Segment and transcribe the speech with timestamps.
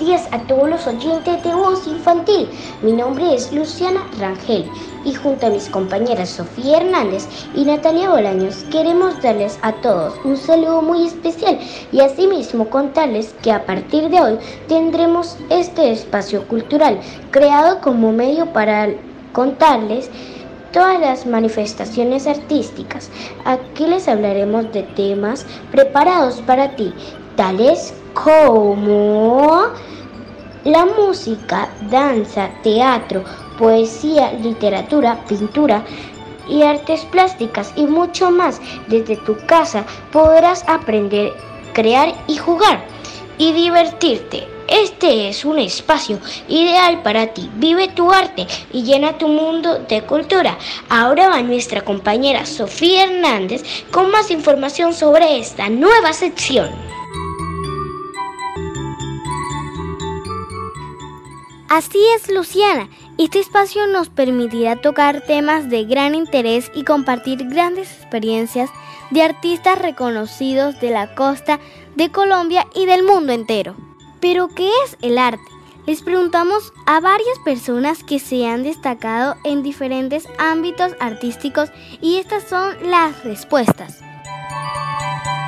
[0.00, 2.48] a todos los oyentes de Voz Infantil.
[2.80, 4.64] Mi nombre es Luciana Rangel
[5.04, 10.38] y junto a mis compañeras Sofía Hernández y Natalia Bolaños queremos darles a todos un
[10.38, 11.58] saludo muy especial
[11.92, 14.38] y asimismo contarles que a partir de hoy
[14.68, 16.98] tendremos este espacio cultural
[17.30, 18.88] creado como medio para
[19.34, 20.08] contarles
[20.72, 23.10] todas las manifestaciones artísticas.
[23.44, 26.94] Aquí les hablaremos de temas preparados para ti,
[27.36, 29.68] tales como
[30.64, 33.24] la música, danza, teatro,
[33.58, 35.82] poesía, literatura, pintura
[36.48, 38.60] y artes plásticas y mucho más.
[38.88, 41.32] Desde tu casa podrás aprender,
[41.72, 42.84] crear y jugar
[43.38, 44.46] y divertirte.
[44.68, 47.50] Este es un espacio ideal para ti.
[47.54, 50.56] Vive tu arte y llena tu mundo de cultura.
[50.88, 56.70] Ahora va nuestra compañera Sofía Hernández con más información sobre esta nueva sección.
[61.70, 62.88] Así es, Luciana.
[63.16, 68.70] Este espacio nos permitirá tocar temas de gran interés y compartir grandes experiencias
[69.10, 71.60] de artistas reconocidos de la costa
[71.94, 73.76] de Colombia y del mundo entero.
[74.20, 75.44] Pero, ¿qué es el arte?
[75.86, 82.48] Les preguntamos a varias personas que se han destacado en diferentes ámbitos artísticos y estas
[82.48, 84.00] son las respuestas.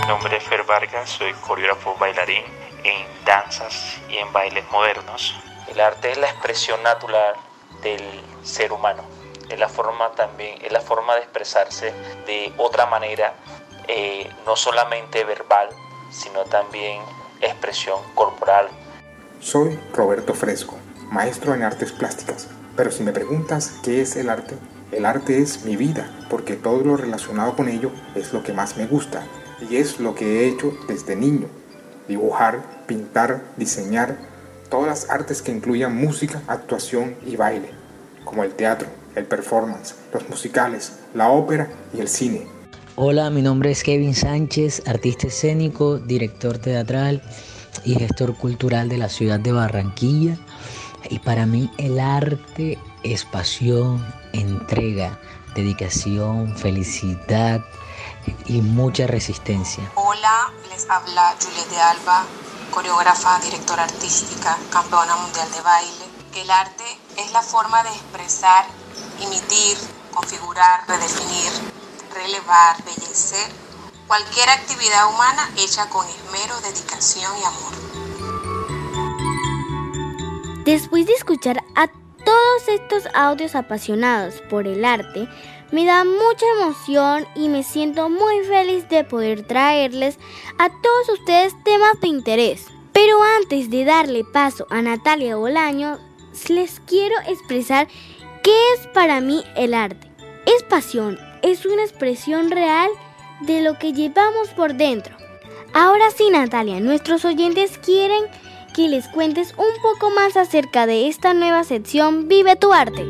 [0.00, 2.44] Mi nombre es Fer Vargas, soy coreógrafo bailarín
[2.84, 5.34] en danzas y en bailes modernos.
[5.68, 7.34] El arte es la expresión natural
[7.82, 8.02] del
[8.42, 9.02] ser humano,
[9.48, 11.92] es la forma también, es la forma de expresarse
[12.26, 13.34] de otra manera,
[13.88, 15.68] eh, no solamente verbal,
[16.10, 17.02] sino también
[17.40, 18.68] expresión corporal.
[19.40, 20.76] Soy Roberto Fresco,
[21.10, 24.56] maestro en artes plásticas, pero si me preguntas qué es el arte,
[24.92, 28.76] el arte es mi vida, porque todo lo relacionado con ello es lo que más
[28.76, 29.26] me gusta
[29.68, 31.48] y es lo que he hecho desde niño.
[32.06, 34.16] Dibujar, pintar, diseñar,
[34.68, 37.70] todas las artes que incluyan música, actuación y baile,
[38.24, 42.46] como el teatro, el performance, los musicales, la ópera y el cine.
[42.96, 47.22] Hola, mi nombre es Kevin Sánchez, artista escénico, director teatral
[47.84, 50.38] y gestor cultural de la ciudad de Barranquilla.
[51.10, 55.18] Y para mí el arte es pasión, entrega,
[55.54, 57.64] dedicación, felicidad
[58.46, 59.84] y mucha resistencia.
[59.94, 62.24] Hola, les habla Juliette de Alba,
[62.76, 66.04] coreógrafa, directora artística, campeona mundial de baile.
[66.30, 66.84] Que el arte
[67.16, 68.66] es la forma de expresar,
[69.18, 69.78] imitir,
[70.12, 71.52] configurar, redefinir
[72.16, 73.50] relevar, bellecer
[74.06, 77.72] cualquier actividad humana hecha con esmero, dedicación y amor.
[80.64, 81.88] Después de escuchar a
[82.26, 85.28] todos estos audios apasionados por el arte,
[85.70, 90.18] me da mucha emoción y me siento muy feliz de poder traerles
[90.58, 92.66] a todos ustedes temas de interés.
[92.92, 95.98] Pero antes de darle paso a Natalia Bolaño,
[96.48, 97.86] les quiero expresar
[98.42, 100.10] qué es para mí el arte.
[100.46, 102.90] Es pasión, es una expresión real
[103.40, 105.16] de lo que llevamos por dentro.
[105.72, 108.24] Ahora sí, Natalia, nuestros oyentes quieren
[108.76, 113.06] que les cuentes un poco más acerca de esta nueva sección Vive tu arte.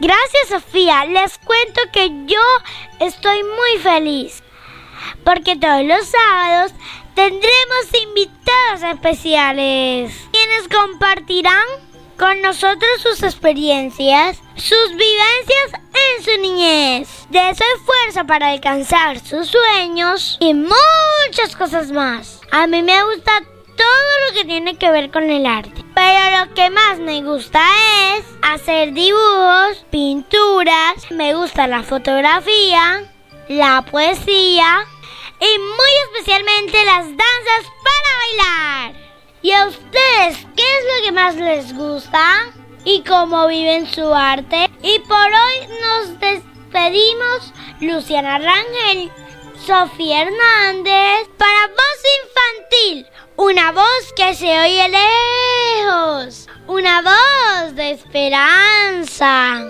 [0.00, 2.40] Gracias Sofía, les cuento que yo
[2.98, 4.42] estoy muy feliz
[5.24, 6.72] porque todos los sábados
[7.14, 10.12] tendremos invitados especiales.
[10.32, 11.64] Quienes compartirán
[12.20, 19.48] con nosotros sus experiencias, sus vivencias en su niñez, de su esfuerzo para alcanzar sus
[19.48, 22.42] sueños y muchas cosas más.
[22.52, 23.40] A mí me gusta
[23.74, 25.82] todo lo que tiene que ver con el arte.
[25.94, 27.62] Pero lo que más me gusta
[28.14, 33.02] es hacer dibujos, pinturas, me gusta la fotografía,
[33.48, 34.84] la poesía
[35.40, 39.09] y muy especialmente las danzas para bailar.
[41.12, 42.52] Más les gusta?
[42.84, 44.70] ¿Y cómo viven su arte?
[44.82, 49.10] Y por hoy nos despedimos Luciana Rangel,
[49.66, 59.64] Sofía Hernández, para Voz Infantil, una voz que se oye lejos, una voz de esperanza.